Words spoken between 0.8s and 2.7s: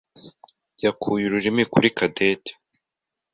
yakuye ururimi kuri Cadette.